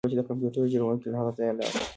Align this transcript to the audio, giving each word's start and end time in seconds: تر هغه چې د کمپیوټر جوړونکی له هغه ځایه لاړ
تر 0.03 0.05
هغه 0.07 0.13
چې 0.13 0.19
د 0.21 0.27
کمپیوټر 0.29 0.63
جوړونکی 0.73 1.07
له 1.11 1.17
هغه 1.21 1.31
ځایه 1.37 1.53
لاړ 1.57 1.71